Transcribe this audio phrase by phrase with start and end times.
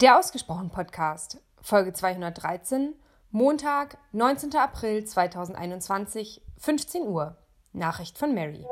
[0.00, 2.94] Der Ausgesprochen Podcast, Folge 213,
[3.32, 4.56] Montag, 19.
[4.56, 7.36] April 2021, 15 Uhr.
[7.74, 8.64] Nachricht von Mary.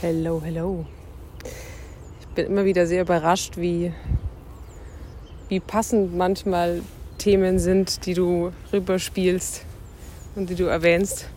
[0.00, 0.84] Hello, hello.
[2.18, 3.94] Ich bin immer wieder sehr überrascht, wie,
[5.48, 6.82] wie passend manchmal
[7.18, 9.64] Themen sind, die du rüberspielst
[10.34, 11.28] und die du erwähnst.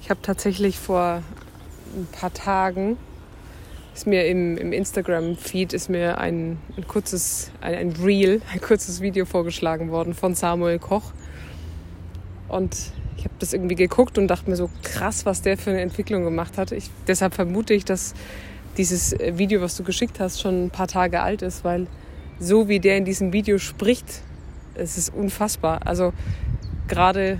[0.00, 1.22] Ich habe tatsächlich vor
[1.94, 2.96] ein paar Tagen
[3.96, 9.00] ist mir im, im Instagram-Feed ist mir ein, ein kurzes, ein, ein Reel, ein kurzes
[9.00, 11.12] Video vorgeschlagen worden von Samuel Koch.
[12.48, 12.76] Und
[13.16, 16.24] ich habe das irgendwie geguckt und dachte mir so krass, was der für eine Entwicklung
[16.24, 16.72] gemacht hat.
[16.72, 18.12] Ich, deshalb vermute ich, dass
[18.76, 21.86] dieses Video, was du geschickt hast, schon ein paar Tage alt ist, weil
[22.38, 24.20] so wie der in diesem Video spricht,
[24.74, 25.86] es ist unfassbar.
[25.86, 26.12] Also
[26.86, 27.38] gerade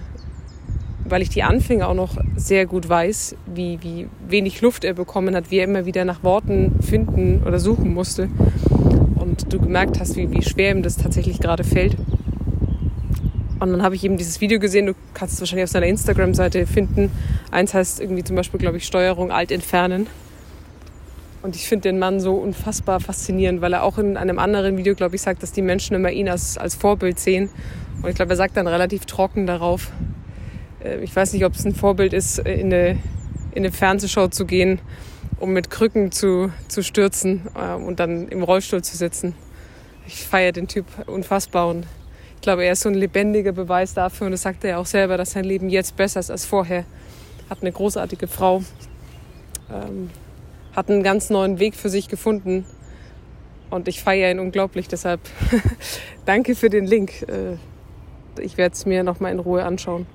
[1.08, 5.34] weil ich die Anfänge auch noch sehr gut weiß, wie, wie wenig Luft er bekommen
[5.34, 8.28] hat, wie er immer wieder nach Worten finden oder suchen musste.
[9.16, 11.96] Und du gemerkt hast, wie, wie schwer ihm das tatsächlich gerade fällt.
[13.58, 16.66] Und dann habe ich eben dieses Video gesehen, du kannst es wahrscheinlich auf seiner Instagram-Seite
[16.66, 17.10] finden.
[17.50, 20.06] Eins heißt irgendwie zum Beispiel, glaube ich, Steuerung alt entfernen.
[21.42, 24.94] Und ich finde den Mann so unfassbar faszinierend, weil er auch in einem anderen Video,
[24.94, 27.48] glaube ich, sagt, dass die Menschen immer ihn als, als Vorbild sehen.
[28.02, 29.90] Und ich glaube, er sagt dann relativ trocken darauf,
[31.02, 32.90] ich weiß nicht, ob es ein Vorbild ist, äh, in eine,
[33.52, 34.80] in eine Fernsehshow zu gehen,
[35.38, 39.34] um mit Krücken zu, zu stürzen äh, und dann im Rollstuhl zu sitzen.
[40.06, 41.86] Ich feiere den Typ unfassbar und
[42.36, 44.86] ich glaube, er ist so ein lebendiger Beweis dafür und das sagt er ja auch
[44.86, 46.84] selber, dass sein Leben jetzt besser ist als vorher.
[47.50, 48.62] Hat eine großartige Frau,
[49.70, 50.10] ähm,
[50.74, 52.64] hat einen ganz neuen Weg für sich gefunden
[53.70, 54.86] und ich feiere ihn unglaublich.
[54.86, 55.20] Deshalb
[56.24, 57.26] danke für den Link.
[58.38, 60.06] ich werde es mir nochmal in Ruhe anschauen.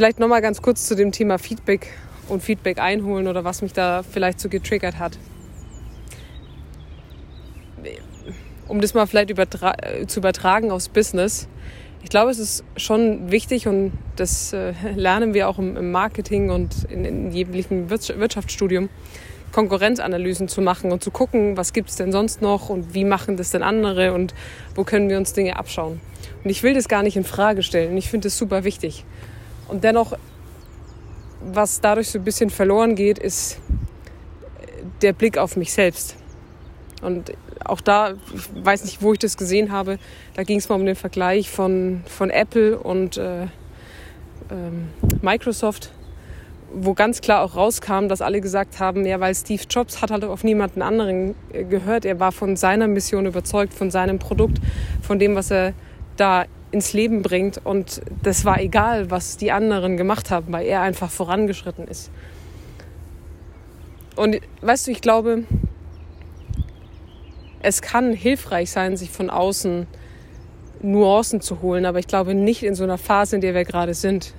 [0.00, 1.88] Vielleicht noch mal ganz kurz zu dem Thema Feedback
[2.26, 5.18] und Feedback einholen oder was mich da vielleicht so getriggert hat.
[8.66, 9.74] Um das mal vielleicht übertra
[10.06, 11.48] zu übertragen aufs Business.
[12.02, 16.48] Ich glaube, es ist schon wichtig und das äh, lernen wir auch im, im Marketing
[16.48, 18.88] und in, in jeglichem Wirtschaftsstudium,
[19.52, 23.36] Konkurrenzanalysen zu machen und zu gucken, was gibt es denn sonst noch und wie machen
[23.36, 24.32] das denn andere und
[24.74, 26.00] wo können wir uns Dinge abschauen.
[26.42, 27.94] Und ich will das gar nicht in Frage stellen.
[27.98, 29.04] Ich finde es super wichtig.
[29.70, 30.16] Und dennoch,
[31.40, 33.58] was dadurch so ein bisschen verloren geht, ist
[35.00, 36.16] der Blick auf mich selbst.
[37.02, 37.32] Und
[37.64, 39.98] auch da, ich weiß nicht, wo ich das gesehen habe,
[40.34, 43.42] da ging es mal um den Vergleich von, von Apple und äh,
[44.50, 44.88] ähm,
[45.22, 45.92] Microsoft,
[46.72, 50.24] wo ganz klar auch rauskam, dass alle gesagt haben, ja, weil Steve Jobs hat halt
[50.24, 52.04] auf niemanden anderen äh, gehört.
[52.04, 54.58] Er war von seiner Mission überzeugt, von seinem Produkt,
[55.00, 55.74] von dem, was er
[56.16, 57.64] da ins Leben bringt.
[57.64, 62.10] Und das war egal, was die anderen gemacht haben, weil er einfach vorangeschritten ist.
[64.16, 65.44] Und weißt du, ich glaube,
[67.62, 69.86] es kann hilfreich sein, sich von außen
[70.82, 73.94] Nuancen zu holen, aber ich glaube nicht in so einer Phase, in der wir gerade
[73.94, 74.34] sind.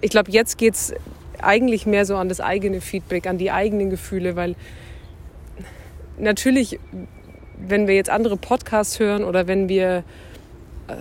[0.00, 0.94] Ich glaube, jetzt geht es
[1.40, 4.54] eigentlich mehr so an das eigene Feedback, an die eigenen Gefühle, weil
[6.18, 6.78] natürlich
[7.58, 10.04] wenn wir jetzt andere Podcasts hören oder wenn wir
[10.88, 10.94] äh,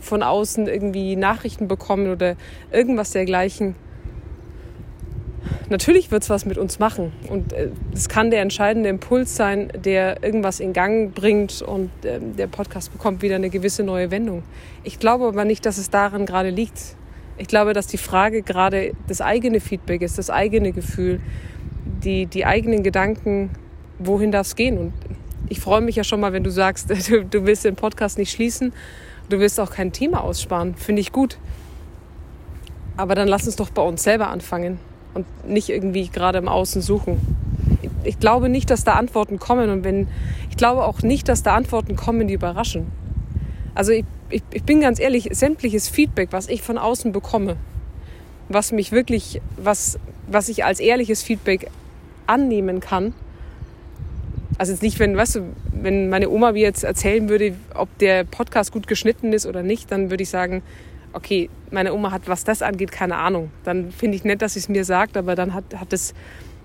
[0.00, 2.36] von außen irgendwie Nachrichten bekommen oder
[2.70, 3.74] irgendwas dergleichen,
[5.70, 7.12] natürlich wird es was mit uns machen.
[7.28, 7.52] Und
[7.92, 12.46] es äh, kann der entscheidende Impuls sein, der irgendwas in Gang bringt und äh, der
[12.46, 14.42] Podcast bekommt wieder eine gewisse neue Wendung.
[14.82, 16.96] Ich glaube aber nicht, dass es daran gerade liegt.
[17.36, 21.20] Ich glaube, dass die Frage gerade das eigene Feedback ist, das eigene Gefühl,
[22.04, 23.50] die, die eigenen Gedanken,
[23.98, 24.78] wohin darf es gehen.
[24.78, 24.92] Und
[25.48, 28.32] ich freue mich ja schon mal, wenn du sagst, du, du willst den Podcast nicht
[28.32, 28.72] schließen,
[29.28, 30.74] du willst auch kein Thema aussparen.
[30.74, 31.38] Finde ich gut.
[32.96, 34.78] Aber dann lass uns doch bei uns selber anfangen
[35.14, 37.20] und nicht irgendwie gerade im Außen suchen.
[38.04, 40.08] Ich glaube nicht, dass da Antworten kommen und wenn
[40.50, 42.86] ich glaube auch nicht, dass da Antworten kommen, die überraschen.
[43.74, 47.56] Also ich, ich, ich bin ganz ehrlich, sämtliches Feedback, was ich von außen bekomme,
[48.48, 51.68] was mich wirklich, was, was ich als ehrliches Feedback
[52.26, 53.14] annehmen kann,
[54.64, 55.40] also jetzt nicht, wenn, weißt du,
[55.74, 59.92] wenn meine Oma mir jetzt erzählen würde, ob der Podcast gut geschnitten ist oder nicht,
[59.92, 60.62] dann würde ich sagen,
[61.12, 63.50] okay, meine Oma hat, was das angeht, keine Ahnung.
[63.64, 66.14] Dann finde ich nett, dass sie es mir sagt, aber dann hat, hat es,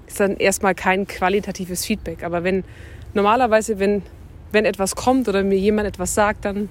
[0.07, 2.23] ist dann erstmal kein qualitatives Feedback.
[2.23, 2.63] Aber wenn
[3.13, 4.01] normalerweise, wenn,
[4.53, 6.69] wenn etwas kommt oder mir jemand etwas sagt, dann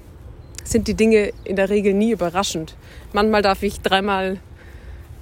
[0.63, 2.75] sind die Dinge in der Regel nie überraschend.
[3.13, 4.39] Manchmal darf ich dreimal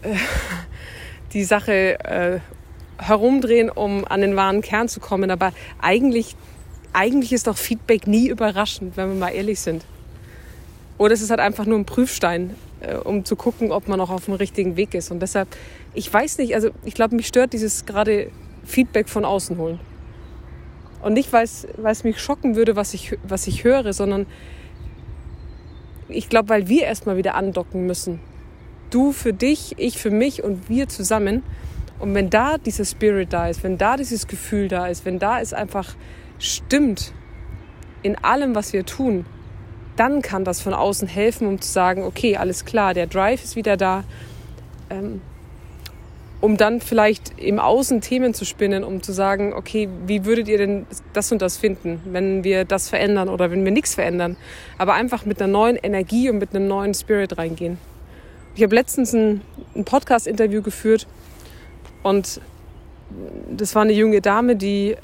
[0.04, 0.16] äh,
[1.34, 2.40] die Sache äh,
[2.98, 5.32] herumdrehen, um an den wahren Kern zu kommen.
[5.32, 6.36] Aber eigentlich,
[6.94, 9.84] eigentlich ist doch Feedback nie überraschend, wenn wir mal ehrlich sind.
[10.98, 14.10] Oder es ist halt einfach nur ein Prüfstein, äh, um zu gucken, ob man noch
[14.10, 15.12] auf dem richtigen Weg ist.
[15.12, 15.48] Und deshalb,
[15.94, 18.32] ich weiß nicht, also ich glaube, mich stört dieses gerade
[18.66, 19.80] Feedback von außen holen.
[21.04, 24.26] Und nicht, weil es mich schocken würde, was ich, was ich höre, sondern
[26.10, 28.20] ich glaube, weil wir erstmal wieder andocken müssen.
[28.90, 31.44] Du für dich, ich für mich und wir zusammen.
[32.00, 35.40] Und wenn da dieser Spirit da ist, wenn da dieses Gefühl da ist, wenn da
[35.40, 35.96] es einfach
[36.40, 37.14] stimmt
[38.04, 39.26] in allem, was wir tun,
[39.96, 43.56] dann kann das von außen helfen, um zu sagen, okay, alles klar, der Drive ist
[43.56, 44.04] wieder da.
[44.90, 45.22] Ähm,
[46.40, 50.60] um dann vielleicht im Außen Themen zu spinnen, um zu sagen, okay, wie würdet ihr
[50.60, 54.38] denn das und das finden, wenn wir das verändern oder wenn wir nichts verändern,
[54.78, 57.80] aber einfach mit einer neuen Energie und mit einem neuen Spirit reingehen.
[58.56, 59.42] Ich habe letztens ein,
[59.76, 61.08] ein Podcast-Interview geführt
[62.04, 62.42] und
[63.50, 64.96] das war eine junge Dame, die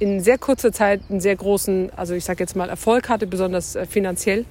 [0.00, 3.76] in sehr kurzer Zeit einen sehr großen, also ich sage jetzt mal Erfolg hatte, besonders
[3.76, 4.46] äh, finanziell.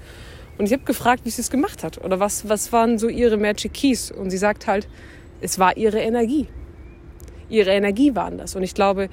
[0.58, 3.38] Und ich habe gefragt, wie sie es gemacht hat oder was, was waren so ihre
[3.38, 4.12] Magic Keys.
[4.12, 4.88] Und sie sagt halt,
[5.42, 6.48] es war ihre Energie.
[7.50, 8.56] Ihre Energie waren das.
[8.56, 9.10] Und ich glaube,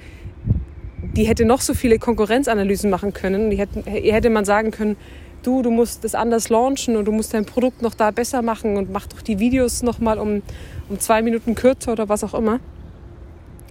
[1.15, 3.49] die hätte noch so viele Konkurrenzanalysen machen können.
[3.49, 4.97] Die hätte, hätte man sagen können,
[5.43, 8.77] du, du musst das anders launchen und du musst dein Produkt noch da besser machen
[8.77, 10.41] und mach doch die Videos noch mal um,
[10.89, 12.59] um zwei Minuten kürzer oder was auch immer.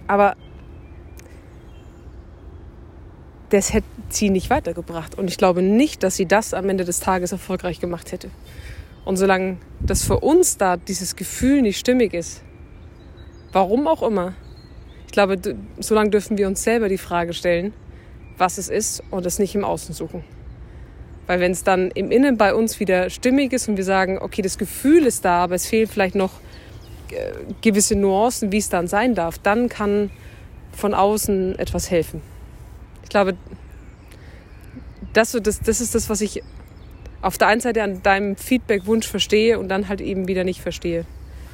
[0.07, 0.35] Aber
[3.49, 5.17] das hätte sie nicht weitergebracht.
[5.17, 8.29] Und ich glaube nicht, dass sie das am Ende des Tages erfolgreich gemacht hätte.
[9.05, 12.41] Und solange das für uns da dieses Gefühl nicht stimmig ist,
[13.51, 14.33] Warum auch immer.
[15.05, 15.39] Ich glaube,
[15.79, 17.73] so lange dürfen wir uns selber die Frage stellen,
[18.37, 20.23] was es ist und es nicht im Außen suchen.
[21.27, 24.41] Weil wenn es dann im Innen bei uns wieder stimmig ist und wir sagen, okay,
[24.41, 26.31] das Gefühl ist da, aber es fehlen vielleicht noch
[27.11, 27.31] äh,
[27.61, 30.09] gewisse Nuancen, wie es dann sein darf, dann kann
[30.71, 32.21] von außen etwas helfen.
[33.03, 33.35] Ich glaube,
[35.13, 36.43] das, das, das ist das, was ich
[37.21, 41.05] auf der einen Seite an deinem Feedback-Wunsch verstehe und dann halt eben wieder nicht verstehe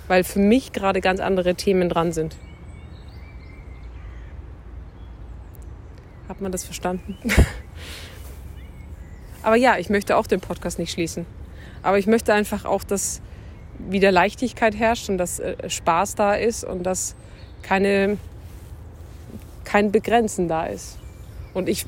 [0.08, 2.36] weil für mich gerade ganz andere Themen dran sind.
[6.28, 7.18] Hat man das verstanden?
[9.44, 11.26] Aber ja, ich möchte auch den Podcast nicht schließen.
[11.82, 13.22] Aber ich möchte einfach auch, dass
[13.78, 17.16] wieder Leichtigkeit herrscht und dass äh, Spaß da ist und dass
[17.62, 18.18] keine,
[19.66, 20.98] kein Begrenzen da ist.
[21.54, 21.86] Und ich,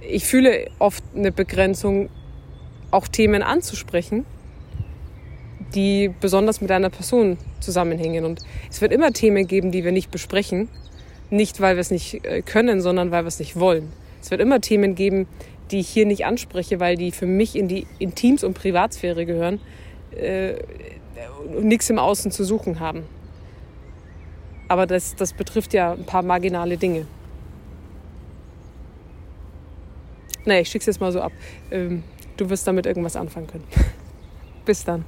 [0.00, 2.08] ich fühle oft eine Begrenzung,
[2.90, 4.24] auch Themen anzusprechen
[5.74, 8.24] die besonders mit einer Person zusammenhängen.
[8.24, 8.40] Und
[8.70, 10.68] es wird immer Themen geben, die wir nicht besprechen.
[11.30, 13.92] Nicht, weil wir es nicht äh, können, sondern weil wir es nicht wollen.
[14.20, 15.26] Es wird immer Themen geben,
[15.70, 19.60] die ich hier nicht anspreche, weil die für mich in die Intims- und Privatsphäre gehören
[20.12, 20.54] äh,
[21.46, 23.04] und nichts im Außen zu suchen haben.
[24.68, 27.06] Aber das, das betrifft ja ein paar marginale Dinge.
[30.44, 31.32] Naja, ich schick's jetzt mal so ab.
[31.70, 32.02] Ähm,
[32.36, 33.64] du wirst damit irgendwas anfangen können.
[34.64, 35.04] Bis dann.